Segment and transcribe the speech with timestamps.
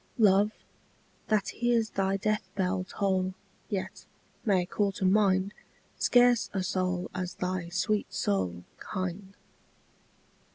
[0.17, 0.49] Love,
[1.27, 3.35] that hears thy death bell toll
[3.69, 4.07] Yet,
[4.43, 5.53] may call to mind
[5.99, 9.35] Scarce a soul as thy sweet soul Kind.